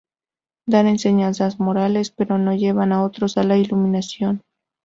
Dan 0.65 0.87
enseñanzas 0.87 1.59
morales, 1.59 2.09
pero 2.09 2.39
no 2.39 2.55
llevan 2.55 2.91
a 2.91 3.03
otros 3.03 3.37
a 3.37 3.43
la 3.43 3.59
iluminación. 3.59 4.41